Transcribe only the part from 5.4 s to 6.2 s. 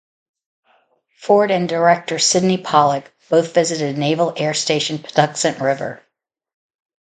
River.